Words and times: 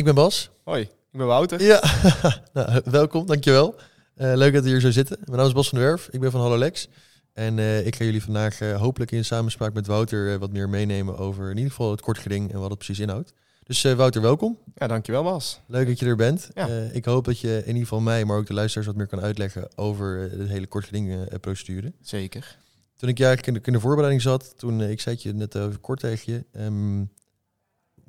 Ik 0.00 0.06
ben 0.06 0.14
Bas. 0.14 0.50
Hoi, 0.64 0.82
ik 0.82 1.18
ben 1.18 1.26
Wouter. 1.26 1.62
Ja, 1.62 1.82
nou, 2.52 2.80
welkom, 2.84 3.26
dankjewel. 3.26 3.74
Uh, 4.16 4.32
leuk 4.34 4.52
dat 4.52 4.62
we 4.62 4.68
hier 4.68 4.80
zo 4.80 4.90
zitten. 4.90 5.18
Mijn 5.24 5.36
naam 5.36 5.46
is 5.46 5.52
Bas 5.52 5.68
van 5.68 5.78
der 5.78 5.86
Werf, 5.86 6.08
ik 6.10 6.20
ben 6.20 6.30
van 6.30 6.40
Hallolex. 6.40 6.88
En 7.32 7.58
uh, 7.58 7.86
ik 7.86 7.96
ga 7.96 8.04
jullie 8.04 8.22
vandaag 8.22 8.60
uh, 8.60 8.80
hopelijk 8.80 9.10
in 9.10 9.24
samenspraak 9.24 9.72
met 9.72 9.86
Wouter 9.86 10.38
wat 10.38 10.52
meer 10.52 10.68
meenemen 10.68 11.18
over 11.18 11.50
in 11.50 11.56
ieder 11.56 11.70
geval 11.70 11.90
het 11.90 12.00
kort 12.00 12.18
geding 12.18 12.52
en 12.52 12.60
wat 12.60 12.68
het 12.70 12.78
precies 12.78 12.98
inhoudt. 12.98 13.32
Dus 13.62 13.82
Wouter, 13.82 14.22
welkom. 14.22 14.58
Ja, 14.74 14.86
dankjewel 14.86 15.22
Bas. 15.22 15.60
Leuk 15.66 15.86
dat 15.86 15.98
je 15.98 16.06
er 16.06 16.16
bent. 16.16 16.48
Ja. 16.54 16.66
ik 16.92 17.04
hoop 17.04 17.24
dat 17.24 17.40
je 17.40 17.56
in 17.58 17.66
ieder 17.66 17.82
geval 17.82 18.00
mij, 18.00 18.24
maar 18.24 18.36
ook 18.36 18.46
de 18.46 18.54
luisteraars 18.54 18.88
wat 18.88 18.96
meer 18.96 19.06
kan 19.06 19.20
uitleggen 19.20 19.68
over 19.76 20.30
de 20.38 20.46
hele 20.46 20.66
kort 20.66 20.84
geding 20.84 21.38
procedure. 21.40 21.92
Zeker. 22.02 22.58
Toen 22.96 23.08
ik 23.08 23.20
eigenlijk 23.20 23.46
in 23.46 23.54
de, 23.54 23.60
in 23.64 23.72
de 23.72 23.80
voorbereiding 23.80 24.22
zat, 24.22 24.58
toen 24.58 24.80
ik 24.80 25.00
zei 25.00 25.14
het 25.14 25.24
je 25.24 25.32
net 25.32 25.80
kort 25.80 26.00
tegen 26.00 26.32
je, 26.32 26.60
um, 26.60 27.10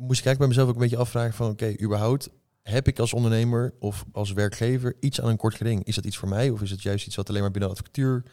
moest 0.01 0.19
ik 0.19 0.25
eigenlijk 0.25 0.37
bij 0.37 0.47
mezelf 0.47 0.67
ook 0.67 0.75
een 0.75 0.81
beetje 0.81 0.97
afvragen 0.97 1.33
van 1.33 1.49
oké, 1.49 1.63
okay, 1.63 1.77
überhaupt 1.81 2.29
heb 2.63 2.87
ik 2.87 2.99
als 2.99 3.13
ondernemer 3.13 3.73
of 3.79 4.05
als 4.11 4.31
werkgever 4.31 4.95
iets 4.99 5.21
aan 5.21 5.29
een 5.29 5.37
kort 5.37 5.55
geding? 5.55 5.83
Is 5.83 5.95
dat 5.95 6.05
iets 6.05 6.17
voor 6.17 6.29
mij 6.29 6.49
of 6.49 6.61
is 6.61 6.71
het 6.71 6.81
juist 6.81 7.07
iets 7.07 7.15
wat 7.15 7.29
alleen 7.29 7.41
maar 7.41 7.51
binnen 7.51 7.69
de 7.69 7.75
advocatuur 7.75 8.23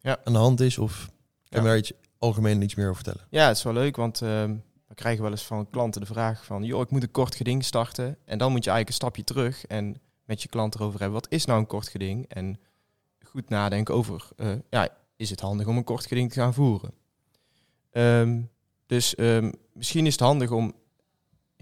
ja. 0.00 0.20
aan 0.24 0.32
de 0.32 0.38
hand 0.38 0.60
is? 0.60 0.78
Of 0.78 1.10
kan 1.48 1.62
je 1.62 1.68
daar 1.68 1.76
iets 1.76 1.92
algemeen 2.18 2.62
iets 2.62 2.74
meer 2.74 2.88
over 2.88 3.02
vertellen? 3.02 3.26
Ja, 3.30 3.46
het 3.46 3.56
is 3.56 3.62
wel 3.62 3.72
leuk, 3.72 3.96
want 3.96 4.20
uh, 4.20 4.28
we 4.88 4.94
krijgen 4.94 5.22
wel 5.22 5.30
eens 5.30 5.46
van 5.46 5.70
klanten 5.70 6.00
de 6.00 6.06
vraag 6.06 6.44
van 6.44 6.64
joh, 6.64 6.80
ik 6.80 6.90
moet 6.90 7.02
een 7.02 7.10
kort 7.10 7.34
geding 7.34 7.64
starten. 7.64 8.16
En 8.24 8.38
dan 8.38 8.52
moet 8.52 8.64
je 8.64 8.70
eigenlijk 8.70 8.88
een 8.88 9.06
stapje 9.06 9.24
terug 9.24 9.66
en 9.66 10.00
met 10.24 10.42
je 10.42 10.48
klant 10.48 10.74
erover 10.74 11.00
hebben, 11.00 11.20
wat 11.20 11.32
is 11.32 11.44
nou 11.44 11.60
een 11.60 11.66
kort 11.66 11.88
geding? 11.88 12.28
En 12.28 12.60
goed 13.26 13.48
nadenken 13.48 13.94
over, 13.94 14.28
uh, 14.36 14.52
ja, 14.70 14.88
is 15.16 15.30
het 15.30 15.40
handig 15.40 15.66
om 15.66 15.76
een 15.76 15.84
kort 15.84 16.06
geding 16.06 16.32
te 16.32 16.40
gaan 16.40 16.54
voeren? 16.54 16.92
Um, 17.92 18.50
dus 18.86 19.18
um, 19.18 19.52
misschien 19.72 20.06
is 20.06 20.12
het 20.12 20.20
handig 20.20 20.50
om 20.50 20.74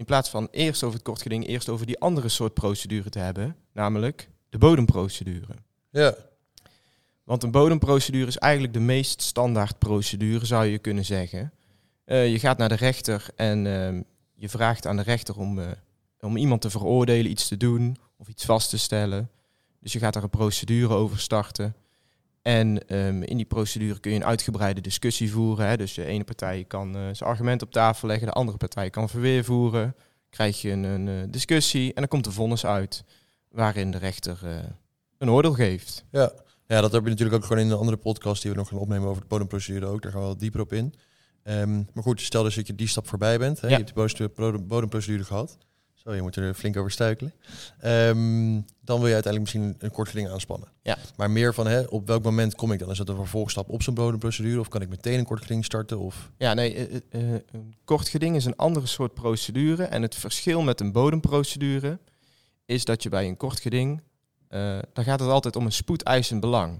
in 0.01 0.07
plaats 0.07 0.29
van 0.29 0.47
eerst 0.51 0.83
over 0.83 0.95
het 0.95 1.05
kort 1.05 1.21
geding, 1.21 1.47
eerst 1.47 1.69
over 1.69 1.85
die 1.85 1.99
andere 1.99 2.29
soort 2.29 2.53
procedure 2.53 3.09
te 3.09 3.19
hebben, 3.19 3.55
namelijk 3.73 4.29
de 4.49 4.57
bodemprocedure. 4.57 5.53
Ja. 5.91 6.15
Want 7.23 7.43
een 7.43 7.51
bodemprocedure 7.51 8.27
is 8.27 8.37
eigenlijk 8.37 8.73
de 8.73 8.79
meest 8.79 9.21
standaard 9.21 9.79
procedure, 9.79 10.45
zou 10.45 10.65
je 10.65 10.77
kunnen 10.77 11.05
zeggen. 11.05 11.53
Uh, 12.05 12.31
je 12.31 12.39
gaat 12.39 12.57
naar 12.57 12.69
de 12.69 12.75
rechter 12.75 13.25
en 13.35 13.65
uh, 13.65 14.01
je 14.35 14.49
vraagt 14.49 14.87
aan 14.87 14.95
de 14.95 15.03
rechter 15.03 15.37
om, 15.37 15.59
uh, 15.59 15.67
om 16.19 16.37
iemand 16.37 16.61
te 16.61 16.69
veroordelen, 16.69 17.31
iets 17.31 17.47
te 17.47 17.57
doen 17.57 17.97
of 18.17 18.27
iets 18.27 18.45
vast 18.45 18.69
te 18.69 18.77
stellen. 18.77 19.29
Dus 19.79 19.93
je 19.93 19.99
gaat 19.99 20.13
daar 20.13 20.23
een 20.23 20.29
procedure 20.29 20.93
over 20.93 21.19
starten. 21.19 21.75
En 22.41 22.95
um, 22.95 23.23
in 23.23 23.37
die 23.37 23.45
procedure 23.45 23.99
kun 23.99 24.11
je 24.11 24.17
een 24.17 24.25
uitgebreide 24.25 24.81
discussie 24.81 25.31
voeren. 25.31 25.67
Hè. 25.67 25.77
Dus 25.77 25.93
de 25.93 26.05
ene 26.05 26.23
partij 26.23 26.63
kan 26.67 26.87
uh, 26.87 27.01
zijn 27.11 27.29
argument 27.29 27.61
op 27.61 27.71
tafel 27.71 28.07
leggen, 28.07 28.27
de 28.27 28.33
andere 28.33 28.57
partij 28.57 28.89
kan 28.89 29.09
verweer 29.09 29.43
voeren. 29.43 29.95
Krijg 30.29 30.61
je 30.61 30.71
een, 30.71 30.83
een 30.83 31.07
uh, 31.07 31.23
discussie 31.29 31.87
en 31.87 31.95
dan 31.95 32.07
komt 32.07 32.25
er 32.25 32.33
vonnis 32.33 32.65
uit 32.65 33.03
waarin 33.49 33.91
de 33.91 33.97
rechter 33.97 34.39
uh, 34.43 34.55
een 35.17 35.29
oordeel 35.29 35.53
geeft. 35.53 36.05
Ja. 36.11 36.31
ja, 36.67 36.81
dat 36.81 36.91
heb 36.91 37.03
je 37.03 37.09
natuurlijk 37.09 37.37
ook 37.37 37.45
gewoon 37.45 37.63
in 37.63 37.71
een 37.71 37.77
andere 37.77 37.97
podcast 37.97 38.41
die 38.41 38.51
we 38.51 38.57
nog 38.57 38.67
gaan 38.67 38.79
opnemen 38.79 39.09
over 39.09 39.21
de 39.21 39.27
bodemprocedure 39.27 39.85
ook. 39.85 40.01
Daar 40.01 40.11
gaan 40.11 40.21
we 40.21 40.27
wel 40.27 40.37
dieper 40.37 40.61
op 40.61 40.73
in. 40.73 40.93
Um, 41.43 41.87
maar 41.93 42.03
goed, 42.03 42.21
stel 42.21 42.43
dus 42.43 42.55
dat 42.55 42.67
je 42.67 42.75
die 42.75 42.87
stap 42.87 43.07
voorbij 43.07 43.37
bent. 43.37 43.61
Hè. 43.61 43.67
Ja. 43.67 43.77
Je 43.77 43.83
hebt 43.83 44.35
de 44.35 44.59
bodemprocedure 44.59 45.23
gehad. 45.23 45.57
Zo, 46.03 46.13
je 46.13 46.21
moet 46.21 46.35
er 46.35 46.53
flink 46.53 46.77
over 46.77 46.91
stuikelen. 46.91 47.33
Um, 47.85 48.65
dan 48.81 48.99
wil 48.99 49.07
je 49.07 49.13
uiteindelijk 49.13 49.39
misschien 49.39 49.75
een 49.79 49.91
kort 49.91 50.09
geding 50.09 50.29
aanspannen. 50.29 50.67
Ja. 50.81 50.97
Maar 51.17 51.31
meer 51.31 51.53
van, 51.53 51.67
hè, 51.67 51.81
op 51.81 52.07
welk 52.07 52.23
moment 52.23 52.55
kom 52.55 52.71
ik 52.71 52.79
dan? 52.79 52.89
Is 52.89 52.97
dat 52.97 53.09
een 53.09 53.15
vervolgstap 53.15 53.69
op 53.69 53.83
zo'n 53.83 53.93
bodemprocedure? 53.93 54.59
Of 54.59 54.67
kan 54.67 54.81
ik 54.81 54.89
meteen 54.89 55.19
een 55.19 55.25
kort 55.25 55.41
geding 55.41 55.65
starten? 55.65 55.99
Of? 55.99 56.31
Ja, 56.37 56.53
nee, 56.53 56.89
uh, 56.89 56.99
uh, 57.11 57.39
een 57.51 57.75
kort 57.83 58.09
geding 58.09 58.35
is 58.35 58.45
een 58.45 58.55
andere 58.55 58.85
soort 58.85 59.13
procedure. 59.13 59.83
En 59.83 60.01
het 60.01 60.15
verschil 60.15 60.61
met 60.61 60.79
een 60.79 60.91
bodemprocedure 60.91 61.99
is 62.65 62.85
dat 62.85 63.03
je 63.03 63.09
bij 63.09 63.27
een 63.27 63.37
kort 63.37 63.59
geding, 63.59 64.01
uh, 64.49 64.79
dan 64.93 65.03
gaat 65.03 65.19
het 65.19 65.29
altijd 65.29 65.55
om 65.55 65.65
een 65.65 65.71
spoedeisend 65.71 66.41
belang. 66.41 66.79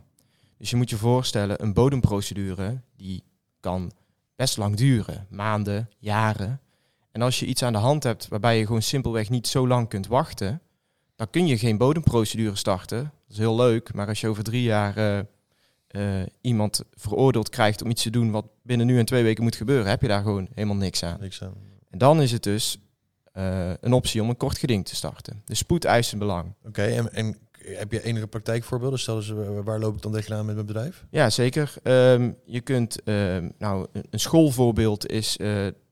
Dus 0.58 0.70
je 0.70 0.76
moet 0.76 0.90
je 0.90 0.98
voorstellen, 0.98 1.64
een 1.64 1.74
bodemprocedure, 1.74 2.81
die 2.96 3.24
kan 3.60 3.92
best 4.36 4.58
lang 4.58 4.76
duren. 4.76 5.28
Maanden, 5.30 5.90
jaren. 5.98 6.60
En 7.12 7.22
als 7.22 7.40
je 7.40 7.46
iets 7.46 7.64
aan 7.64 7.74
de 7.74 7.80
hand 7.80 8.04
hebt 8.04 8.28
waarbij 8.28 8.58
je 8.58 8.66
gewoon 8.66 8.82
simpelweg 8.82 9.30
niet 9.30 9.48
zo 9.48 9.68
lang 9.68 9.88
kunt 9.88 10.08
wachten, 10.08 10.62
dan 11.16 11.30
kun 11.30 11.48
je 11.48 11.58
geen 11.58 11.78
bodemprocedure 11.78 12.56
starten. 12.56 12.98
Dat 12.98 13.12
is 13.30 13.38
heel 13.38 13.56
leuk, 13.56 13.94
maar 13.94 14.08
als 14.08 14.22
je 14.22 14.28
over 14.28 14.44
drie 14.44 14.64
jaar 14.64 14.98
uh, 14.98 15.20
uh, 15.92 16.26
iemand 16.42 16.84
veroordeeld 16.94 17.50
krijgt 17.50 17.82
om 17.82 17.90
iets 17.90 18.04
te 18.04 18.10
doen 18.10 18.32
wat 18.32 18.46
binnen 18.64 18.88
nu 18.88 19.00
en 19.00 19.06
twee 19.06 19.24
weken 19.24 19.44
moet 19.44 19.56
gebeuren, 19.56 19.90
heb 19.90 20.02
je 20.02 20.08
daar 20.08 20.24
gewoon 20.24 20.48
helemaal 20.54 20.76
niks 20.76 21.04
aan. 21.04 21.18
Niks 21.20 21.44
aan. 21.44 21.54
En 21.90 21.98
dan 21.98 22.22
is 22.22 22.32
het 22.32 22.44
dus 22.44 22.78
uh, 23.38 23.72
een 23.80 23.94
optie 23.94 24.22
om 24.22 24.30
een 24.30 24.38
kort 24.38 24.58
geding 24.58 24.86
te 24.86 24.96
starten. 24.96 25.42
De 25.46 25.56
spoedeisend 25.56 26.20
belang. 26.20 26.54
Oké, 26.60 26.68
okay, 26.68 26.98
en, 26.98 27.14
en 27.14 27.38
heb 27.52 27.92
je 27.92 28.04
enige 28.04 28.28
praktijkvoorbeelden? 28.28 29.00
Stel 29.00 29.16
eens, 29.16 29.34
waar 29.64 29.80
loop 29.80 29.96
ik 29.96 30.02
dan 30.02 30.12
tegenaan 30.12 30.46
met 30.46 30.56
mijn 30.56 30.68
bedrijf? 30.68 31.06
Ja, 31.10 31.30
zeker. 31.30 31.74
Um, 31.84 32.38
je 32.46 32.62
kunt, 32.62 33.08
um, 33.08 33.52
nou, 33.58 33.88
een 34.10 34.20
schoolvoorbeeld 34.20 35.08
is 35.08 35.38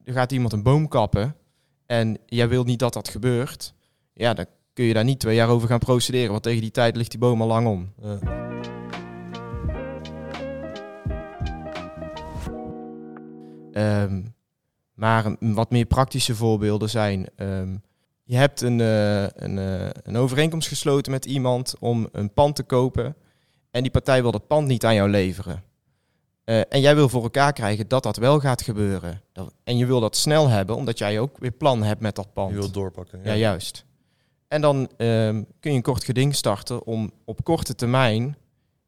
er 0.09 0.15
gaat 0.15 0.31
iemand 0.31 0.53
een 0.53 0.63
boom 0.63 0.87
kappen 0.87 1.35
en 1.85 2.17
jij 2.25 2.49
wilt 2.49 2.65
niet 2.65 2.79
dat 2.79 2.93
dat 2.93 3.09
gebeurt, 3.09 3.73
ja, 4.13 4.33
dan 4.33 4.45
kun 4.73 4.85
je 4.85 4.93
daar 4.93 5.03
niet 5.03 5.19
twee 5.19 5.35
jaar 5.35 5.49
over 5.49 5.67
gaan 5.67 5.79
procederen, 5.79 6.31
want 6.31 6.43
tegen 6.43 6.61
die 6.61 6.71
tijd 6.71 6.95
ligt 6.95 7.11
die 7.11 7.19
boom 7.19 7.41
al 7.41 7.47
lang 7.47 7.67
om. 7.67 7.93
Um, 13.73 14.33
maar 14.93 15.35
wat 15.39 15.71
meer 15.71 15.85
praktische 15.85 16.35
voorbeelden 16.35 16.89
zijn. 16.89 17.27
Um, 17.35 17.81
je 18.23 18.35
hebt 18.35 18.61
een, 18.61 18.79
uh, 18.79 19.23
een, 19.23 19.57
uh, 19.57 19.89
een 20.03 20.17
overeenkomst 20.17 20.67
gesloten 20.67 21.11
met 21.11 21.25
iemand 21.25 21.75
om 21.79 22.07
een 22.11 22.33
pand 22.33 22.55
te 22.55 22.63
kopen. 22.63 23.15
En 23.71 23.81
die 23.81 23.91
partij 23.91 24.21
wil 24.21 24.31
dat 24.31 24.47
pand 24.47 24.67
niet 24.67 24.85
aan 24.85 24.95
jou 24.95 25.09
leveren. 25.09 25.63
Uh, 26.49 26.61
en 26.69 26.81
jij 26.81 26.95
wil 26.95 27.09
voor 27.09 27.23
elkaar 27.23 27.53
krijgen 27.53 27.87
dat 27.87 28.03
dat 28.03 28.17
wel 28.17 28.39
gaat 28.39 28.61
gebeuren. 28.61 29.21
Dat, 29.31 29.53
en 29.63 29.77
je 29.77 29.85
wil 29.85 29.99
dat 29.99 30.15
snel 30.15 30.47
hebben, 30.47 30.75
omdat 30.75 30.97
jij 30.97 31.19
ook 31.19 31.37
weer 31.37 31.51
plan 31.51 31.83
hebt 31.83 32.01
met 32.01 32.15
dat 32.15 32.33
pand. 32.33 32.49
Je 32.49 32.55
wilt 32.55 32.73
doorpakken. 32.73 33.19
Ja, 33.23 33.31
ja 33.31 33.37
juist. 33.37 33.85
En 34.47 34.61
dan 34.61 34.77
um, 34.77 35.45
kun 35.59 35.71
je 35.71 35.77
een 35.77 35.81
kort 35.81 36.03
geding 36.03 36.35
starten 36.35 36.85
om 36.85 37.11
op 37.25 37.43
korte 37.43 37.75
termijn 37.75 38.38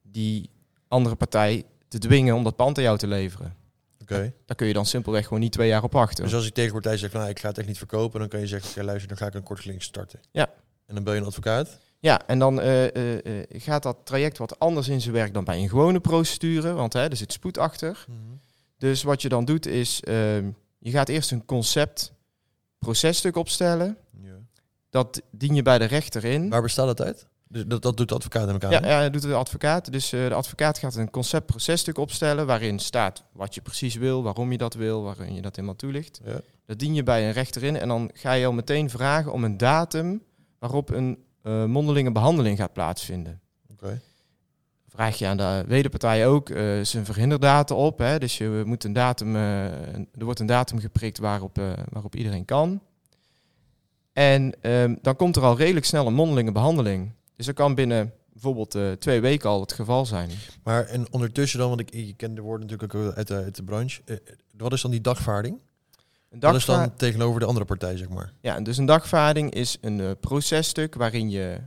die 0.02 0.50
andere 0.88 1.16
partij 1.16 1.64
te 1.88 1.98
dwingen 1.98 2.36
om 2.36 2.44
dat 2.44 2.56
pand 2.56 2.78
aan 2.78 2.84
jou 2.84 2.98
te 2.98 3.08
leveren. 3.08 3.56
Oké. 4.02 4.14
Okay. 4.14 4.34
Daar 4.46 4.56
kun 4.56 4.68
je 4.68 4.74
dan 4.74 4.86
simpelweg 4.86 5.24
gewoon 5.24 5.40
niet 5.40 5.52
twee 5.52 5.68
jaar 5.68 5.84
op 5.84 5.94
wachten. 5.94 6.24
Dus 6.24 6.34
als 6.34 6.48
ik 6.48 6.54
tegen 6.54 6.72
partij 6.72 6.98
zeg, 6.98 7.12
nou 7.14 7.30
ik 7.30 7.40
ga 7.40 7.48
het 7.48 7.58
echt 7.58 7.68
niet 7.68 7.78
verkopen, 7.78 8.20
dan 8.20 8.30
kan 8.30 8.40
je 8.40 8.48
zeggen, 8.48 8.72
ja, 8.76 8.84
luister, 8.84 9.08
dan 9.08 9.18
ga 9.18 9.26
ik 9.26 9.34
een 9.34 9.44
kort 9.44 9.60
geding 9.60 9.84
starten. 9.84 10.20
Ja. 10.32 10.50
En 10.86 10.96
dan 10.96 11.04
bel 11.04 11.14
je 11.14 11.20
een 11.20 11.26
advocaat. 11.26 11.80
Ja, 12.02 12.28
en 12.28 12.40
dan 12.40 12.60
uh, 12.60 12.84
uh, 12.84 13.14
uh, 13.14 13.44
gaat 13.50 13.84
dat 13.84 13.98
traject 14.04 14.38
wat 14.38 14.60
anders 14.60 14.88
in 14.88 15.02
zijn 15.02 15.14
werk 15.14 15.34
dan 15.34 15.44
bij 15.44 15.58
een 15.58 15.70
gewone 15.70 16.00
procedure, 16.00 16.74
want 16.74 16.94
hè, 16.94 17.10
er 17.10 17.16
zit 17.16 17.34
spoed 17.34 17.58
achter. 17.58 18.06
Mm 18.08 18.16
-hmm. 18.16 18.40
Dus 18.78 19.04
wat 19.04 19.22
je 19.22 19.30
dan 19.30 19.46
doet 19.46 19.66
is, 19.66 20.04
ehm, 20.04 20.50
je 20.78 20.92
gaat 20.92 21.10
eerst 21.10 21.32
een 21.32 21.46
concept 21.46 22.14
processtuk 22.80 23.36
opstellen. 23.36 23.98
Ja. 24.22 24.34
Dat 24.90 25.22
dien 25.32 25.56
je 25.56 25.62
bij 25.62 25.78
de 25.78 25.86
rechter 25.86 26.26
in. 26.26 26.50
Waar 26.50 26.62
bestaat 26.62 26.86
dat 26.86 27.02
uit? 27.02 27.28
Dus 27.48 27.64
dat, 27.66 27.82
dat 27.82 27.98
doet 27.98 28.10
de 28.10 28.16
advocaat 28.16 28.48
in 28.48 28.54
elkaar? 28.54 28.72
Ja, 28.72 28.88
ja, 28.88 29.02
dat 29.02 29.14
doet 29.14 29.22
de 29.22 29.34
advocaat. 29.34 29.92
Dus 29.92 30.10
de 30.10 30.34
advocaat 30.34 30.78
gaat 30.78 30.96
een 30.96 31.10
concept 31.10 31.46
processtuk 31.46 31.98
opstellen 31.98 32.46
waarin 32.46 32.80
staat 32.80 33.24
wat 33.32 33.56
je 33.56 33.62
precies 33.62 33.96
wil, 33.96 34.24
waarom 34.24 34.52
je 34.52 34.58
dat 34.58 34.74
wil, 34.74 35.04
waarin 35.04 35.36
je 35.36 35.42
dat 35.42 35.56
helemaal 35.56 35.78
toelicht. 35.78 36.22
Ja. 36.26 36.42
Dat 36.66 36.80
dien 36.80 36.94
je 36.94 37.04
bij 37.04 37.26
een 37.26 37.34
rechter 37.34 37.64
in 37.64 37.78
en 37.78 37.88
dan 37.88 38.10
ga 38.14 38.34
je 38.34 38.46
al 38.46 38.54
meteen 38.54 38.90
vragen 38.90 39.32
om 39.32 39.44
een 39.44 39.58
datum 39.58 40.24
waarop 40.60 40.90
een 40.90 41.18
uh, 41.44 41.66
mondelinge 41.66 42.12
behandeling 42.12 42.58
gaat 42.58 42.74
plaatsvinden. 42.74 43.40
Okay. 43.72 44.00
Vraag 44.88 45.18
je 45.18 45.28
aan 45.28 45.38
de 45.38 45.64
wederpartij 45.68 46.28
ook 46.28 46.50
uh, 46.50 46.84
zijn 46.84 47.06
verhinderdata 47.06 47.76
op. 47.76 47.98
Hè? 47.98 48.20
Dus 48.20 48.38
je 48.38 48.64
moet 48.66 48.84
een 48.84 48.94
datum, 48.94 49.36
uh, 49.36 49.66
er 49.94 50.26
wordt 50.26 50.40
een 50.40 50.46
datum 50.46 50.80
geprikt 50.80 51.18
waarop, 51.18 51.62
waarop 51.90 52.16
iedereen 52.16 52.46
kan. 52.46 52.82
En 54.14 54.54
um, 54.62 54.98
dan 55.02 55.16
komt 55.16 55.36
er 55.36 55.44
al 55.44 55.58
redelijk 55.58 55.86
snel 55.86 56.08
een 56.08 56.14
mondelinge 56.14 56.52
behandeling. 56.52 57.12
Dus 57.36 57.46
dat 57.46 57.56
kan 57.56 57.76
binnen 57.76 58.14
bijvoorbeeld 58.34 58.78
twee 59.00 59.22
weken 59.22 59.50
al 59.50 59.62
het 59.62 59.74
geval 59.74 60.06
zijn. 60.06 60.30
Maar 60.64 60.86
en 60.86 61.12
ondertussen 61.12 61.60
dan, 61.60 61.70
want 61.70 61.80
ik, 61.80 61.92
ik 61.92 62.18
ken 62.18 62.36
de 62.36 62.42
woorden 62.42 62.68
natuurlijk 62.68 62.96
ook 62.96 63.16
uit 63.16 63.28
de, 63.28 63.36
uit 63.36 63.56
de 63.56 63.64
branche. 63.64 64.02
wat 64.58 64.74
is 64.74 64.82
dan 64.82 64.92
die 64.92 65.02
dagvaarding? 65.02 65.60
Een 66.32 66.40
Dat 66.40 66.56
is 66.56 66.66
dan 66.66 66.96
tegenover 66.96 67.40
de 67.40 67.46
andere 67.46 67.66
partij, 67.66 67.98
zeg 67.98 68.10
maar. 68.10 68.34
Ja, 68.42 68.60
dus 68.60 68.78
een 68.78 68.86
dagvaarding 68.86 69.54
is 69.54 69.78
een 69.82 70.00
eh, 70.00 70.12
processtuk 70.20 70.96
waarin 70.96 71.30
je 71.30 71.58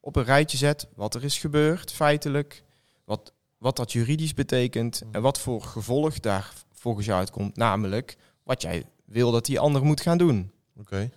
op 0.00 0.16
een 0.16 0.24
rijtje 0.24 0.56
zet 0.56 0.86
wat 0.94 1.14
er 1.14 1.24
is 1.24 1.38
gebeurd, 1.38 1.92
feitelijk, 1.92 2.62
wat, 3.04 3.32
wat 3.58 3.76
dat 3.76 3.92
juridisch 3.92 4.34
betekent 4.34 5.02
en 5.12 5.22
wat 5.22 5.40
voor 5.40 5.62
gevolg 5.62 6.20
daar 6.20 6.52
volgens 6.72 7.06
jou 7.06 7.18
uitkomt, 7.18 7.56
namelijk 7.56 8.16
wat 8.42 8.62
jij 8.62 8.84
wil 9.04 9.30
dat 9.30 9.46
die 9.46 9.60
ander 9.60 9.84
moet 9.84 10.00
gaan 10.00 10.18
doen. 10.18 10.50
Oké. 10.78 11.10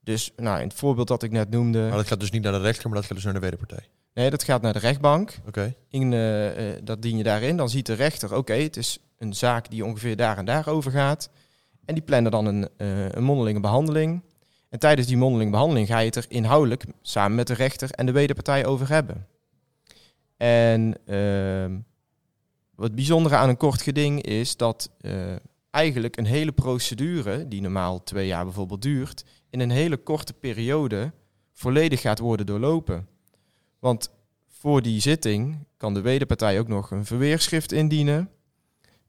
Dus 0.00 0.32
nou, 0.36 0.60
in 0.60 0.68
het 0.68 0.76
voorbeeld 0.76 1.08
dat 1.08 1.22
ik 1.22 1.30
net 1.30 1.50
noemde, 1.50 1.80
Maar 1.80 1.96
dat 1.96 2.06
gaat 2.06 2.20
dus 2.20 2.30
niet 2.30 2.42
naar 2.42 2.52
de 2.52 2.60
rechter, 2.60 2.88
maar 2.88 2.98
dat 2.98 3.06
gaat 3.06 3.16
dus 3.16 3.24
naar 3.24 3.34
de 3.34 3.40
wederpartij. 3.40 3.88
nee, 4.14 4.30
dat 4.30 4.42
gaat 4.42 4.62
naar 4.62 4.72
de 4.72 4.78
rechtbank. 4.78 5.38
Oké. 5.46 5.74
In, 5.88 6.12
eh, 6.12 6.72
dat 6.82 7.02
dien 7.02 7.16
je 7.16 7.22
daarin. 7.22 7.56
Dan 7.56 7.70
ziet 7.70 7.86
de 7.86 7.94
rechter, 7.94 8.36
oké, 8.36 8.54
het 8.54 8.76
is 8.76 8.98
een 9.18 9.34
zaak 9.34 9.70
die 9.70 9.84
ongeveer 9.84 10.16
daar 10.16 10.38
en 10.38 10.44
daar 10.44 10.68
over 10.68 10.90
gaat. 10.90 11.30
En 11.84 11.94
die 11.94 12.02
plannen 12.02 12.32
dan 12.32 12.46
een, 12.46 12.68
eh, 12.76 13.08
een 13.08 13.24
mondelinge 13.24 13.60
behandeling. 13.60 14.22
En 14.68 14.78
tijdens 14.78 15.06
die 15.06 15.16
mondelinge 15.16 15.50
behandeling 15.50 15.86
ga 15.86 15.98
je 15.98 16.06
het 16.06 16.16
er 16.16 16.26
inhoudelijk 16.28 16.84
samen 17.02 17.36
met 17.36 17.46
de 17.46 17.54
rechter 17.54 17.90
en 17.90 18.06
de 18.06 18.12
wederpartij 18.12 18.66
over 18.66 18.88
hebben. 18.88 19.26
En 20.36 20.94
ehm, 21.06 21.78
wat 22.74 22.94
bijzondere 22.94 23.36
aan 23.36 23.48
een 23.48 23.56
kort 23.56 23.82
geding 23.82 24.22
is 24.22 24.56
dat 24.56 24.90
eh, 25.00 25.12
eigenlijk 25.70 26.16
een 26.16 26.26
hele 26.26 26.52
procedure, 26.52 27.48
die 27.48 27.60
normaal 27.60 28.02
twee 28.02 28.26
jaar 28.26 28.44
bijvoorbeeld 28.44 28.82
duurt, 28.82 29.24
in 29.50 29.60
een 29.60 29.70
hele 29.70 29.96
korte 29.96 30.32
periode 30.32 31.12
volledig 31.52 32.00
gaat 32.00 32.18
worden 32.18 32.46
doorlopen. 32.46 33.08
Want 33.78 34.10
voor 34.48 34.82
die 34.82 35.00
zitting 35.00 35.66
kan 35.76 35.94
de 35.94 36.00
wederpartij 36.00 36.58
ook 36.58 36.68
nog 36.68 36.90
een 36.90 37.04
verweerschrift 37.04 37.72
indienen. 37.72 38.28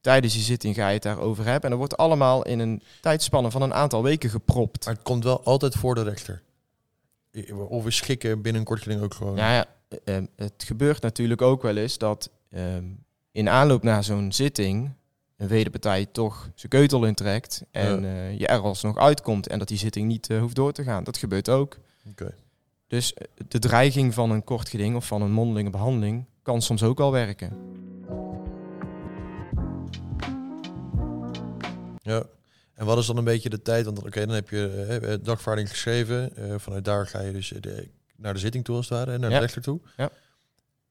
Tijdens 0.06 0.34
die 0.34 0.42
zitting 0.44 0.76
ga 0.76 0.88
je 0.88 0.94
het 0.94 1.04
daarover 1.04 1.44
hebben. 1.44 1.64
En 1.64 1.70
dat 1.70 1.78
wordt 1.78 1.98
allemaal 1.98 2.44
in 2.46 2.60
een 2.60 2.82
tijdspanne 3.02 3.52
van 3.52 3.62
een 3.62 3.74
aantal 3.74 4.04
weken 4.04 4.30
gepropt. 4.30 4.86
Maar 4.86 4.94
het 4.94 5.04
komt 5.04 5.24
wel 5.24 5.44
altijd 5.44 5.76
voor 5.76 5.96
de 5.96 6.04
rechter. 6.04 6.42
Of 7.68 7.86
is 7.86 7.96
schikken 7.96 8.42
binnen 8.42 8.62
een 8.62 8.68
kort 8.68 8.82
geding 8.82 9.02
ook 9.02 9.14
gewoon... 9.14 9.36
Ja, 9.36 9.54
ja, 9.54 9.66
eh, 10.04 10.18
eh, 10.18 10.24
het 10.36 10.64
gebeurt 10.66 11.02
natuurlijk 11.02 11.42
ook 11.42 11.62
wel 11.62 11.78
eens 11.78 11.98
dat 11.98 12.30
ehm, 12.50 12.84
in 13.32 13.50
aanloop 13.50 13.84
naar 13.84 14.04
zo'n 14.04 14.32
zitting 14.32 14.92
een 15.38 15.48
wederpartij 15.48 16.06
toch 16.06 16.50
zijn 16.56 16.72
keutel 16.72 17.06
intrekt 17.06 17.64
en 17.72 18.02
Ja. 18.02 18.08
eh, 18.08 18.40
je 18.40 18.48
er 18.48 18.60
alsnog 18.60 18.98
uitkomt 18.98 19.48
en 19.48 19.60
dat 19.60 19.68
die 19.68 19.78
zitting 19.78 20.08
niet 20.08 20.30
eh, 20.30 20.40
hoeft 20.40 20.56
door 20.56 20.72
te 20.72 20.84
gaan. 20.84 21.04
Dat 21.04 21.18
gebeurt 21.18 21.50
ook. 21.50 21.78
Dus 22.88 23.14
eh, 23.14 23.28
de 23.48 23.60
dreiging 23.60 24.14
van 24.14 24.32
een 24.32 24.44
kort 24.44 24.70
geding 24.70 24.96
of 24.96 25.08
van 25.08 25.22
een 25.22 25.32
mondelinge 25.32 25.70
behandeling 25.70 26.26
kan 26.42 26.62
soms 26.62 26.84
ook 26.84 26.98
wel 26.98 27.12
werken. 27.12 27.54
Ja. 32.06 32.24
En 32.74 32.86
wat 32.86 32.98
is 32.98 33.06
dan 33.06 33.18
een 33.18 33.24
beetje 33.24 33.50
de 33.50 33.62
tijd? 33.62 33.86
Want 33.86 34.04
oké, 34.04 34.26
dan 34.26 34.36
heb 34.36 34.50
je 34.50 34.68
eh, 35.02 35.14
dagvaarding 35.22 35.70
geschreven. 35.70 36.36
Eh, 36.36 36.54
vanuit 36.58 36.86
daar 36.86 37.08
ga 37.08 37.22
je 37.22 37.32
dus 37.32 37.54
de- 37.60 37.88
naar 38.16 38.34
de 38.34 38.40
zitting 38.40 38.64
toe 38.64 38.76
als 38.76 38.90
het 38.90 38.98
ware, 38.98 39.12
en 39.12 39.20
naar 39.20 39.30
Ja. 39.30 39.36
de 39.36 39.42
rechter 39.42 39.62
toe. 39.62 39.80
Ja. 39.98 40.10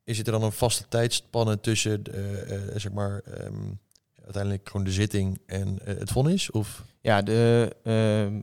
Is 0.05 0.19
het 0.19 0.27
er 0.27 0.33
dan 0.33 0.43
een 0.43 0.53
vaste 0.53 0.85
tijdspanne 0.89 1.61
tussen, 1.61 2.03
zeg 2.77 2.93
maar, 2.93 3.21
ehm, 3.21 3.55
uiteindelijk 4.23 4.69
gewoon 4.69 4.85
de 4.87 4.93
zitting 4.93 5.41
en 5.47 5.79
het 5.85 6.11
vonnis? 6.11 6.51
Of 6.51 6.85
Ja, 7.01 7.23
de, 7.23 7.77
ehm, 7.83 8.41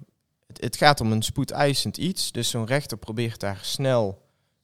het, 0.47 0.61
het 0.61 0.77
gaat 0.77 1.01
om 1.01 1.11
een 1.11 1.21
spoedeisend 1.21 1.97
iets. 1.97 2.31
Dus 2.31 2.49
zo'n 2.49 2.65
rechter 2.65 2.97
probeert 2.97 3.39
daar 3.39 3.59
snel 3.61 4.21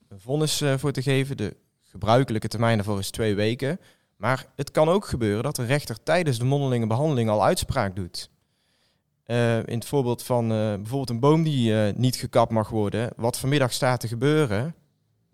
een 0.10 0.20
vonnis 0.20 0.64
voor 0.78 0.92
te 0.92 1.02
geven. 1.02 1.38
De 1.38 1.56
gebruikelijke 1.82 2.48
termijn 2.48 2.76
daarvoor 2.78 3.00
is 3.00 3.10
twee 3.10 3.36
weken. 3.36 3.80
Maar 4.18 4.46
het 4.56 4.72
kan 4.72 4.90
ook 4.90 5.06
gebeuren 5.06 5.44
dat 5.44 5.56
de 5.56 5.66
rechter 5.66 6.04
tijdens 6.04 6.38
de 6.38 6.46
mondelinge 6.46 6.88
behandeling 6.88 7.30
al 7.30 7.44
uitspraak 7.44 7.96
doet. 7.96 8.30
Eh, 9.24 9.58
in 9.58 9.78
het 9.78 9.86
voorbeeld 9.86 10.24
van 10.24 10.44
eh, 10.44 10.58
bijvoorbeeld 10.58 11.10
een 11.10 11.20
boom 11.20 11.44
die 11.44 11.82
eh, 11.82 11.94
niet 11.96 12.16
gekapt 12.16 12.52
mag 12.52 12.70
worden, 12.70 13.10
wat 13.16 13.38
vanmiddag 13.38 13.74
staat 13.74 14.00
te 14.00 14.08
gebeuren, 14.08 14.76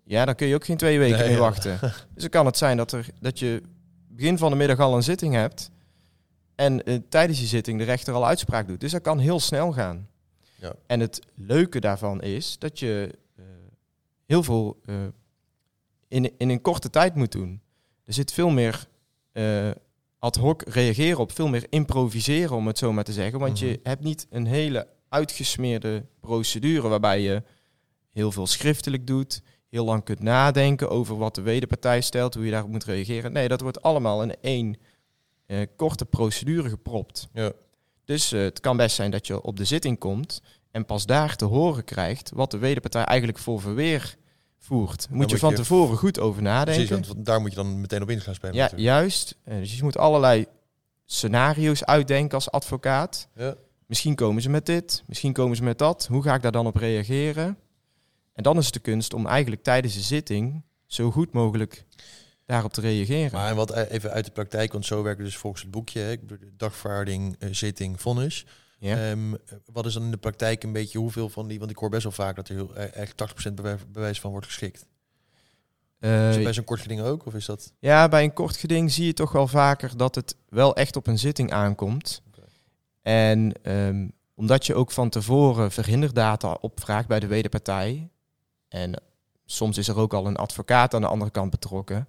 ja, 0.04 0.26
dan 0.26 0.36
kun 0.36 0.48
je 0.48 0.56
ook 0.56 0.66
geen 0.66 0.78
twee 0.78 1.00
weken 1.00 1.18
Nee, 1.18 1.28
meer 1.28 1.36
ja. 1.36 1.42
wachten. 1.42 1.80
Dus 2.14 2.22
dan 2.22 2.30
kan 2.30 2.46
het 2.46 2.58
zijn 2.58 2.78
dat, 2.78 2.92
er, 2.92 3.08
dat 3.20 3.40
je 3.40 3.62
begin 4.08 4.38
van 4.38 4.52
de 4.52 4.58
middag 4.58 4.80
al 4.80 4.96
een 4.96 5.04
zitting 5.04 5.34
hebt 5.34 5.70
en 6.56 7.06
tijdens 7.10 7.40
die 7.40 7.48
zitting 7.48 7.80
de 7.80 7.86
rechter 7.86 8.14
al 8.14 8.26
uitspraak 8.26 8.68
doet. 8.68 8.80
Dus 8.80 8.92
dat 8.92 9.02
kan 9.02 9.20
heel 9.20 9.40
snel 9.40 9.72
gaan. 9.72 10.08
Ja. 10.56 10.74
En 10.88 11.00
het 11.00 11.20
leuke 11.36 11.80
daarvan 11.80 12.22
is 12.22 12.60
dat 12.60 12.80
je 12.80 13.16
heel 14.26 14.44
veel 14.44 14.78
in, 16.08 16.32
in 16.38 16.50
een 16.50 16.62
korte 16.62 16.90
tijd 16.90 17.16
moet 17.16 17.32
doen. 17.32 17.62
Er 18.06 18.14
zit 18.14 18.34
veel 18.34 18.50
meer 18.50 18.88
eh, 19.32 19.70
ad 20.20 20.36
hoc 20.36 20.62
reageren 20.62 21.20
op, 21.20 21.32
veel 21.32 21.48
meer 21.48 21.66
improviseren 21.70 22.56
om 22.56 22.68
het 22.68 22.78
zo 22.78 22.94
maar 22.94 23.04
te 23.04 23.14
zeggen. 23.14 23.40
Want 23.40 23.60
je 23.60 23.66
Mhm. 23.66 23.78
hebt 23.84 24.04
niet 24.04 24.28
een 24.30 24.46
hele 24.46 24.88
uitgesmeerde 25.10 26.06
procedure 26.20 26.88
waarbij 26.88 27.22
je 27.22 27.44
heel 28.12 28.32
veel 28.32 28.48
schriftelijk 28.48 29.08
doet, 29.08 29.42
heel 29.70 29.86
lang 29.86 30.04
kunt 30.04 30.20
nadenken 30.20 30.90
over 30.90 31.18
wat 31.18 31.36
de 31.36 31.42
wederpartij 31.42 32.02
stelt, 32.02 32.34
hoe 32.34 32.46
je 32.46 32.52
daarop 32.52 32.70
moet 32.72 32.84
reageren. 32.84 33.32
Nee, 33.32 33.48
dat 33.48 33.62
wordt 33.62 33.82
allemaal 33.82 34.24
in 34.24 34.36
één 34.42 34.78
eh, 35.46 35.60
korte 35.76 36.06
procedure 36.06 36.70
gepropt. 36.70 37.28
ja. 37.34 37.52
Dus 38.06 38.32
eh, 38.32 38.42
het 38.42 38.60
kan 38.60 38.78
best 38.78 38.96
zijn 38.96 39.12
dat 39.12 39.28
je 39.28 39.42
op 39.42 39.58
de 39.58 39.66
zitting 39.66 40.00
komt 40.00 40.42
en 40.72 40.86
pas 40.86 41.06
daar 41.06 41.36
te 41.36 41.46
horen 41.46 41.84
krijgt 41.84 42.32
wat 42.34 42.52
de 42.52 42.58
wederpartij 42.58 43.04
eigenlijk 43.04 43.38
voor 43.40 43.62
verweer 43.62 44.16
voert. 44.64 45.08
Moet 45.10 45.30
je 45.30 45.38
van 45.38 45.56
tevoren 45.56 45.98
goed 45.98 46.20
over 46.20 46.42
nadenken. 46.42 46.86
precies, 46.86 47.08
want 47.08 47.26
daar 47.26 47.42
moet 47.42 47.50
je 47.50 47.56
dan 47.56 47.82
meteen 47.82 48.02
op 48.02 48.10
in 48.10 48.22
gaan 48.22 48.36
spelen. 48.36 48.56
ja, 48.56 48.62
natuurlijk. 48.62 48.90
juist. 48.90 49.38
Eh, 49.44 49.58
dus 49.58 49.78
je 49.78 49.84
moet 49.84 49.98
allerlei 49.98 50.46
scenario's 51.06 51.84
uitdenken 51.84 52.36
als 52.36 52.52
advocaat. 52.52 53.28
Ja. 53.36 53.56
Misschien 53.86 54.16
komen 54.16 54.42
ze 54.42 54.50
met 54.50 54.66
dit, 54.66 55.04
misschien 55.08 55.34
komen 55.34 55.56
ze 55.56 55.64
met 55.64 55.78
dat. 55.78 56.08
Hoe 56.10 56.24
ga 56.24 56.36
ik 56.36 56.42
daar 56.42 56.52
dan 56.52 56.68
op 56.68 56.76
reageren? 56.76 57.58
En 58.34 58.44
dan 58.44 58.58
is 58.58 58.66
het 58.66 58.74
de 58.74 58.80
kunst 58.80 59.14
om 59.14 59.28
eigenlijk 59.28 59.64
tijdens 59.64 59.94
de 59.94 60.02
zitting 60.02 60.64
zo 60.86 61.12
goed 61.12 61.34
mogelijk 61.34 61.86
daarop 62.46 62.74
te 62.74 62.82
reageren. 62.82 63.32
Maar 63.32 63.50
en 63.50 63.56
wat 63.56 63.72
eh, 63.72 63.92
even 63.92 64.12
uit 64.12 64.26
de 64.26 64.32
praktijk, 64.32 64.72
want 64.72 64.86
zo 64.86 65.04
werkt 65.04 65.18
het 65.18 65.28
dus 65.28 65.38
volgens 65.38 65.62
het 65.62 65.72
boekje. 65.72 66.00
Hè, 66.00 66.16
dagvaarding, 66.58 67.36
eh, 67.40 67.50
zitting, 67.52 68.02
vonnis. 68.02 68.46
Ja. 68.84 69.10
Ehm, 69.10 69.34
wat 69.66 69.86
is 69.86 69.94
dan 69.94 70.04
in 70.04 70.12
de 70.12 70.18
praktijk 70.18 70.64
een 70.64 70.72
beetje 70.72 71.00
hoeveel 71.00 71.30
van 71.30 71.48
die, 71.48 71.60
want 71.60 71.72
ik 71.72 71.78
hoor 71.78 71.90
best 71.90 72.04
wel 72.04 72.12
vaak 72.12 72.36
dat 72.36 72.50
er 72.50 72.56
heel, 72.56 72.76
eh, 72.76 72.96
echt 72.96 73.18
80% 73.18 73.56
bewijs, 73.56 73.82
bewijs 73.92 74.20
van 74.20 74.32
wordt 74.32 74.46
geschikt. 74.46 74.86
Is 76.00 76.34
dat 76.34 76.44
bij 76.44 76.54
zo'n 76.54 76.64
kort 76.64 76.82
geding 76.82 77.02
ook? 77.02 77.26
Of 77.26 77.34
is 77.34 77.46
dat... 77.46 77.74
Ja, 77.80 78.08
bij 78.08 78.24
een 78.24 78.34
kort 78.34 78.58
geding 78.58 78.92
zie 78.92 79.06
je 79.06 79.14
toch 79.14 79.32
wel 79.32 79.48
vaker 79.48 79.98
dat 79.98 80.16
het 80.16 80.36
wel 80.50 80.76
echt 80.76 80.96
op 80.96 81.08
een 81.08 81.20
zitting 81.20 81.52
aankomt. 81.52 82.22
En 83.02 83.54
ehm, 83.62 84.08
omdat 84.36 84.66
je 84.66 84.76
ook 84.76 84.92
van 84.92 85.10
tevoren 85.10 85.72
verhinderdata 85.72 86.58
opvraagt 86.62 87.08
bij 87.08 87.20
de 87.20 87.28
wederpartij. 87.28 88.10
En 88.68 89.02
soms 89.46 89.78
is 89.78 89.88
er 89.88 89.98
ook 89.98 90.14
al 90.14 90.28
een 90.28 90.36
advocaat 90.36 90.94
aan 90.94 91.02
de 91.02 91.08
andere 91.08 91.32
kant 91.32 91.52
betrokken. 91.52 92.08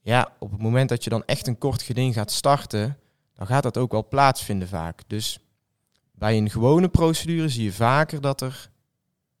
Ja, 0.00 0.32
op 0.38 0.50
het 0.50 0.60
moment 0.60 0.88
dat 0.88 1.04
je 1.04 1.10
dan 1.10 1.24
echt 1.24 1.46
een 1.46 1.58
kort 1.58 1.82
geding 1.82 2.14
gaat 2.14 2.30
starten, 2.30 2.98
dan 3.34 3.46
gaat 3.46 3.62
dat 3.62 3.78
ook 3.78 3.92
wel 3.92 4.08
plaatsvinden 4.08 4.68
vaak. 4.68 5.02
Dus 5.06 5.40
bij 6.20 6.36
een 6.36 6.50
gewone 6.50 6.88
procedure 6.88 7.48
zie 7.48 7.64
je 7.64 7.72
vaker 7.72 8.20
dat 8.20 8.40
er 8.40 8.70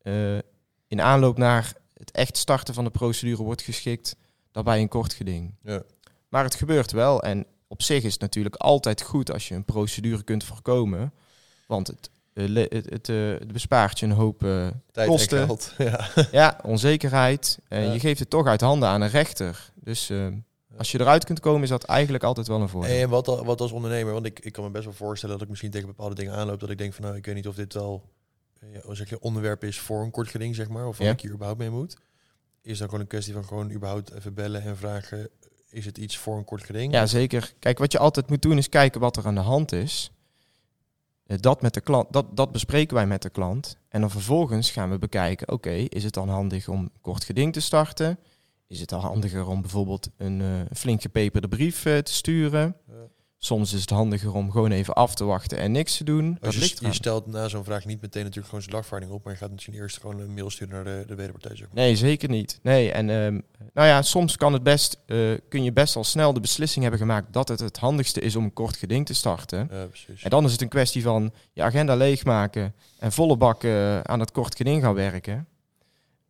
eh, 0.02 0.36
in 0.86 1.00
aanloop 1.00 1.38
naar 1.38 1.72
het 1.94 2.10
echt 2.10 2.36
starten 2.36 2.74
van 2.74 2.84
de 2.84 2.90
procedure 2.90 3.42
wordt 3.42 3.62
geschikt 3.62 4.16
dan 4.52 4.64
bij 4.64 4.80
een 4.80 4.88
kort 4.88 5.12
geding. 5.12 5.54
Ja. 5.62 5.82
Maar 6.28 6.44
het 6.44 6.54
gebeurt 6.54 6.92
wel 6.92 7.22
en 7.22 7.46
op 7.68 7.82
zich 7.82 8.02
is 8.02 8.12
het 8.12 8.20
natuurlijk 8.20 8.54
altijd 8.54 9.02
goed 9.02 9.32
als 9.32 9.48
je 9.48 9.54
een 9.54 9.64
procedure 9.64 10.22
kunt 10.22 10.44
voorkomen. 10.44 11.12
Want 11.66 11.86
het, 11.86 12.10
eh, 12.32 12.54
het, 12.54 12.90
het, 12.90 13.08
eh, 13.08 13.16
het 13.30 13.52
bespaart 13.52 13.98
je 13.98 14.06
een 14.06 14.12
hoop 14.12 14.38
Tijd 14.92 15.08
kosten. 15.08 15.38
en 15.40 15.46
geld. 15.46 15.74
Ja. 15.78 16.08
ja, 16.32 16.60
onzekerheid. 16.62 17.58
En 17.68 17.84
Ja. 17.84 17.92
je 17.92 18.00
geeft 18.00 18.18
het 18.20 18.30
toch 18.30 18.46
uit 18.46 18.60
handen 18.60 18.88
aan 18.88 19.00
een 19.00 19.08
rechter. 19.10 19.72
Dus 19.74 20.10
als 20.80 20.90
je 20.92 21.00
eruit 21.00 21.24
kunt 21.24 21.40
komen, 21.40 21.62
is 21.62 21.68
dat 21.68 21.84
eigenlijk 21.84 22.24
altijd 22.24 22.46
wel 22.46 22.60
een 22.60 22.68
voordeel. 22.68 23.02
En 23.02 23.08
wat, 23.08 23.26
wat 23.26 23.60
als 23.60 23.72
ondernemer, 23.72 24.12
want 24.12 24.26
ik, 24.26 24.38
ik 24.38 24.52
kan 24.52 24.64
me 24.64 24.70
best 24.70 24.84
wel 24.84 24.92
voorstellen 24.94 25.34
dat 25.34 25.42
ik 25.44 25.48
misschien 25.50 25.70
tegen 25.70 25.86
bepaalde 25.86 26.14
dingen 26.14 26.32
aanloop. 26.34 26.60
Dat 26.60 26.70
ik 26.70 26.78
denk 26.78 26.92
van 26.92 27.04
nou, 27.04 27.16
ik 27.16 27.26
weet 27.26 27.34
niet 27.34 27.48
of 27.48 27.54
dit 27.54 27.74
wel 27.74 28.02
eh, 28.60 28.72
ja, 28.72 28.80
hoe 28.84 28.94
zeg 28.94 29.08
je, 29.08 29.20
onderwerp 29.20 29.64
is 29.64 29.78
voor 29.78 30.02
een 30.02 30.10
kort 30.10 30.28
geding, 30.28 30.54
zeg 30.54 30.68
maar. 30.68 30.86
Of 30.86 30.98
waar 30.98 31.06
Ja. 31.06 31.12
ik 31.12 31.20
hier 31.20 31.30
überhaupt 31.32 31.60
mee 31.60 31.70
moet. 31.70 31.96
Is 32.62 32.78
dan 32.78 32.86
gewoon 32.88 33.00
een 33.00 33.06
kwestie 33.10 33.32
van 33.34 33.44
gewoon 33.44 33.70
überhaupt 33.70 34.12
even 34.12 34.34
bellen 34.34 34.62
en 34.62 34.76
vragen, 34.76 35.28
is 35.70 35.84
het 35.84 35.98
iets 35.98 36.16
voor 36.18 36.36
een 36.36 36.44
kort 36.44 36.64
geding? 36.64 36.92
Ja, 36.92 37.06
zeker. 37.06 37.52
Kijk, 37.58 37.78
wat 37.78 37.92
je 37.92 37.98
altijd 37.98 38.28
moet 38.28 38.42
doen 38.42 38.58
is 38.58 38.68
kijken 38.68 39.00
wat 39.00 39.16
er 39.16 39.26
aan 39.26 39.34
de 39.34 39.40
hand 39.40 39.72
is. 39.72 40.10
Eh, 41.26 41.36
Dat, 41.40 41.62
met 41.62 41.74
de 41.74 41.80
klant, 41.80 42.12
dat, 42.12 42.36
dat 42.36 42.52
bespreken 42.52 42.94
wij 42.94 43.06
met 43.06 43.22
de 43.22 43.30
klant. 43.30 43.76
En 43.88 44.00
dan 44.00 44.10
vervolgens 44.10 44.70
gaan 44.70 44.90
we 44.90 44.98
bekijken, 44.98 45.52
oké, 45.52 45.70
is 45.70 46.04
het 46.04 46.14
dan 46.14 46.28
handig 46.28 46.68
om 46.68 46.90
kort 47.00 47.24
geding 47.24 47.52
te 47.52 47.60
starten? 47.60 48.18
Is 48.70 48.80
het 48.80 48.88
dan 48.88 49.00
handiger 49.00 49.46
om 49.46 49.60
bijvoorbeeld 49.60 50.10
een 50.16 50.40
eh, 50.40 50.76
flink 50.76 51.02
gepeperde 51.02 51.48
brief 51.48 51.84
eh, 51.84 51.98
te 51.98 52.12
sturen? 52.12 52.76
Ja. 52.88 52.94
Soms 53.38 53.72
is 53.72 53.80
het 53.80 53.90
handiger 53.90 54.34
om 54.34 54.50
gewoon 54.50 54.70
even 54.70 54.94
af 54.94 55.14
te 55.14 55.24
wachten 55.24 55.58
en 55.58 55.72
niks 55.72 55.96
te 55.96 56.04
doen. 56.04 56.32
Dat 56.32 56.44
Als 56.44 56.54
je, 56.54 56.60
ligt 56.60 56.80
je 56.80 56.92
stelt 56.92 57.26
na 57.26 57.48
zo'n 57.48 57.64
vraag 57.64 57.84
niet 57.84 58.00
meteen 58.00 58.22
natuurlijk 58.22 58.48
gewoon 58.48 58.62
zijn 58.62 58.76
dagvaarding 58.76 59.12
op, 59.12 59.24
maar 59.24 59.32
je 59.32 59.38
gaat 59.38 59.50
misschien 59.50 59.74
eerst 59.74 60.00
gewoon 60.00 60.20
een 60.20 60.34
mail 60.34 60.50
sturen 60.50 60.74
naar 60.74 60.84
de, 60.84 61.04
de 61.06 61.14
wederpartij. 61.14 61.56
Zeg 61.56 61.66
maar. 61.66 61.84
Nee, 61.84 61.96
zeker 61.96 62.28
niet. 62.28 62.58
Nee, 62.62 62.92
en 62.92 63.10
ehm, 63.10 63.40
nou 63.72 63.88
ja, 63.88 64.02
soms 64.02 64.36
kan 64.36 64.52
het 64.52 64.62
best, 64.62 64.98
eh, 65.06 65.18
kun 65.48 65.64
je 65.64 65.72
best 65.72 65.96
al 65.96 66.04
snel 66.04 66.32
de 66.32 66.40
beslissing 66.40 66.82
hebben 66.82 67.00
gemaakt 67.00 67.32
dat 67.32 67.48
het 67.48 67.60
het 67.60 67.78
handigste 67.78 68.20
is 68.20 68.36
om 68.36 68.44
een 68.44 68.52
kort 68.52 68.76
geding 68.76 69.06
te 69.06 69.14
starten. 69.14 69.68
Ja, 69.70 69.86
precies. 69.86 70.22
En 70.22 70.30
dan 70.30 70.44
is 70.44 70.52
het 70.52 70.60
een 70.60 70.68
kwestie 70.68 71.02
van 71.02 71.32
je 71.52 71.62
agenda 71.62 71.94
leegmaken 71.94 72.74
en 72.98 73.12
volle 73.12 73.36
bak 73.36 73.64
aan 74.02 74.20
het 74.20 74.30
kort 74.30 74.56
geding 74.56 74.82
gaan 74.82 74.94
werken. 74.94 75.46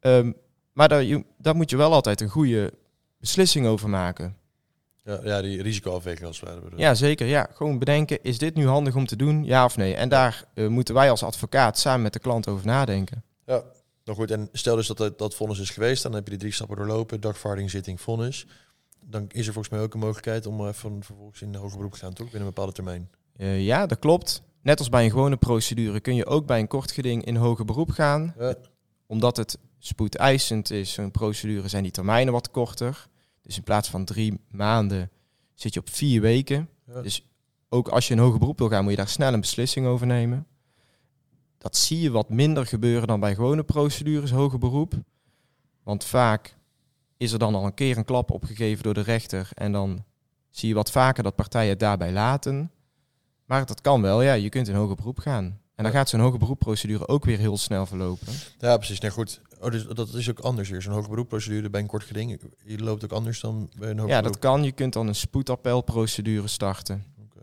Ehm, 0.00 0.32
maar 0.80 0.88
daar, 0.88 1.02
je, 1.02 1.24
daar 1.38 1.56
moet 1.56 1.70
je 1.70 1.76
wel 1.76 1.92
altijd 1.92 2.20
een 2.20 2.28
goede 2.28 2.72
beslissing 3.18 3.66
over 3.66 3.88
maken. 3.88 4.36
Ja, 5.04 5.20
ja, 5.24 5.42
die 5.42 5.62
risicoafweging 5.62 6.26
als 6.26 6.40
het 6.40 6.48
ware. 6.48 6.76
Ja, 6.76 6.94
zeker. 6.94 7.26
Ja, 7.26 7.48
gewoon 7.54 7.78
bedenken, 7.78 8.22
is 8.22 8.38
dit 8.38 8.54
nu 8.54 8.66
handig 8.66 8.94
om 8.94 9.06
te 9.06 9.16
doen? 9.16 9.44
Ja 9.44 9.64
of 9.64 9.76
nee? 9.76 9.94
En 9.94 10.08
daar 10.08 10.44
eh, 10.54 10.66
moeten 10.66 10.94
wij 10.94 11.10
als 11.10 11.22
advocaat 11.22 11.78
samen 11.78 12.02
met 12.02 12.12
de 12.12 12.18
klant 12.18 12.48
over 12.48 12.66
nadenken. 12.66 13.24
Ja, 13.46 13.62
nou 14.04 14.18
goed. 14.18 14.30
En 14.30 14.48
stel 14.52 14.76
dus 14.76 14.86
dat 14.86 14.98
het, 14.98 15.18
dat 15.18 15.34
vonnis 15.34 15.58
is 15.58 15.70
geweest, 15.70 16.02
dan 16.02 16.12
heb 16.12 16.24
je 16.24 16.30
die 16.30 16.38
drie 16.38 16.52
stappen 16.52 16.76
doorlopen, 16.76 17.20
dagvaarding, 17.20 17.70
zitting, 17.70 18.00
vonnis. 18.00 18.46
Dan 19.04 19.24
is 19.28 19.46
er 19.46 19.52
volgens 19.52 19.74
mij 19.74 19.82
ook 19.82 19.94
een 19.94 20.00
mogelijkheid 20.00 20.46
om 20.46 20.66
even 20.66 21.04
vervolgens 21.04 21.42
in 21.42 21.52
de 21.52 21.58
hoger 21.58 21.76
beroep 21.76 21.92
te 21.92 21.98
gaan, 21.98 22.12
toch? 22.12 22.30
Binnen 22.30 22.40
een 22.40 22.54
bepaalde 22.54 22.72
termijn. 22.72 23.10
Eh, 23.36 23.64
ja, 23.64 23.86
dat 23.86 23.98
klopt. 23.98 24.42
Net 24.62 24.78
als 24.78 24.88
bij 24.88 25.04
een 25.04 25.10
gewone 25.10 25.36
procedure 25.36 26.00
kun 26.00 26.14
je 26.14 26.26
ook 26.26 26.46
bij 26.46 26.58
een 26.58 26.68
kort 26.68 26.90
geding 26.90 27.24
in 27.24 27.36
hoger 27.36 27.64
beroep 27.64 27.90
gaan. 27.90 28.34
Ja. 28.38 28.54
Omdat 29.06 29.36
het 29.36 29.58
spoedeisend 29.80 30.70
is, 30.70 30.92
zo'n 30.92 31.10
procedure, 31.10 31.68
zijn 31.68 31.82
die 31.82 31.92
termijnen 31.92 32.32
wat 32.32 32.50
korter. 32.50 33.08
Dus 33.42 33.56
in 33.56 33.62
plaats 33.62 33.88
van 33.88 34.04
drie 34.04 34.40
maanden 34.50 35.10
zit 35.54 35.74
je 35.74 35.80
op 35.80 35.90
vier 35.90 36.20
weken. 36.20 36.68
Ja. 36.86 37.02
Dus 37.02 37.26
ook 37.68 37.88
als 37.88 38.08
je 38.08 38.14
in 38.14 38.20
hoger 38.20 38.38
beroep 38.38 38.58
wil 38.58 38.68
gaan, 38.68 38.82
moet 38.82 38.90
je 38.90 38.98
daar 38.98 39.08
snel 39.08 39.32
een 39.32 39.40
beslissing 39.40 39.86
over 39.86 40.06
nemen. 40.06 40.46
Dat 41.58 41.76
zie 41.76 42.00
je 42.00 42.10
wat 42.10 42.28
minder 42.28 42.66
gebeuren 42.66 43.08
dan 43.08 43.20
bij 43.20 43.34
gewone 43.34 43.62
procedures, 43.62 44.30
hoger 44.30 44.58
beroep. 44.58 44.94
Want 45.82 46.04
vaak 46.04 46.56
is 47.16 47.32
er 47.32 47.38
dan 47.38 47.54
al 47.54 47.64
een 47.64 47.74
keer 47.74 47.96
een 47.96 48.04
klap 48.04 48.30
opgegeven 48.30 48.82
door 48.82 48.94
de 48.94 49.00
rechter. 49.00 49.48
En 49.54 49.72
dan 49.72 50.04
zie 50.50 50.68
je 50.68 50.74
wat 50.74 50.90
vaker 50.90 51.22
dat 51.22 51.34
partijen 51.34 51.70
het 51.70 51.78
daarbij 51.78 52.12
laten. 52.12 52.70
Maar 53.44 53.66
dat 53.66 53.80
kan 53.80 54.02
wel, 54.02 54.22
ja. 54.22 54.32
Je 54.32 54.48
kunt 54.48 54.68
in 54.68 54.74
hoger 54.74 54.96
beroep 54.96 55.18
gaan. 55.18 55.60
En 55.74 55.84
dan 55.84 55.92
gaat 55.92 56.08
zo'n 56.08 56.20
hoger 56.20 56.38
beroepprocedure 56.38 57.08
ook 57.08 57.24
weer 57.24 57.38
heel 57.38 57.56
snel 57.56 57.86
verlopen. 57.86 58.32
Ja, 58.58 58.76
precies. 58.76 59.00
Nee, 59.00 59.10
goed. 59.10 59.40
Oh, 59.60 59.70
dus 59.70 59.84
dat 59.84 60.14
is 60.14 60.30
ook 60.30 60.38
anders 60.38 60.68
weer. 60.68 60.82
Zo'n 60.82 60.92
hoger 60.92 61.08
beroepprocedure 61.10 61.70
bij 61.70 61.80
een 61.80 61.86
kort 61.86 62.04
geding, 62.04 62.40
je 62.64 62.78
loopt 62.78 63.04
ook 63.04 63.12
anders 63.12 63.40
dan 63.40 63.70
bij 63.78 63.90
een 63.90 63.98
hoger 63.98 64.14
Ja, 64.14 64.20
dat 64.22 64.32
beroep. 64.40 64.40
kan. 64.40 64.64
Je 64.64 64.72
kunt 64.72 64.92
dan 64.92 65.08
een 65.08 65.14
spoedappelprocedure 65.14 66.48
starten. 66.48 67.04
Oké. 67.24 67.40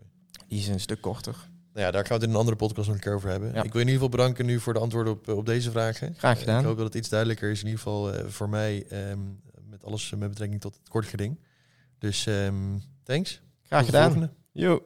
Die 0.48 0.58
is 0.58 0.68
een 0.68 0.80
stuk 0.80 1.00
korter. 1.00 1.36
Nou 1.72 1.86
ja, 1.86 1.90
daar 1.90 2.00
gaan 2.06 2.08
we 2.08 2.14
het 2.14 2.22
in 2.22 2.30
een 2.30 2.36
andere 2.40 2.56
podcast 2.56 2.86
nog 2.86 2.96
een 2.96 3.02
keer 3.02 3.14
over 3.14 3.30
hebben. 3.30 3.48
Ja. 3.54 3.62
Ik 3.62 3.72
wil 3.72 3.80
in 3.80 3.88
ieder 3.88 3.92
geval 4.02 4.08
bedanken 4.08 4.46
nu 4.46 4.60
voor 4.60 4.72
de 4.72 4.78
antwoorden 4.78 5.12
op, 5.12 5.28
op 5.28 5.46
deze 5.46 5.70
vragen. 5.70 6.14
Graag 6.16 6.38
gedaan. 6.38 6.60
Ik 6.60 6.66
hoop 6.66 6.76
dat 6.76 6.86
het 6.86 6.94
iets 6.94 7.08
duidelijker 7.08 7.50
is, 7.50 7.58
in 7.60 7.64
ieder 7.66 7.80
geval 7.82 8.12
eh, 8.14 8.24
voor 8.26 8.48
mij, 8.48 8.86
ehm, 8.88 9.18
met 9.68 9.84
alles 9.84 10.10
met 10.16 10.28
betrekking 10.28 10.60
tot 10.60 10.74
het 10.74 10.88
kort 10.88 11.06
geding. 11.06 11.38
Dus 11.98 12.26
ehm, 12.26 12.54
thanks. 13.02 13.40
Graag 13.62 13.84
gedaan. 13.84 14.30
Jo. 14.52 14.82